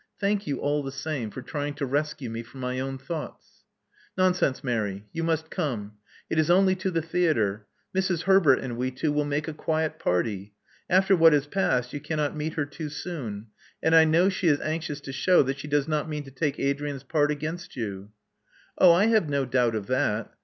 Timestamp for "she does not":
15.59-16.09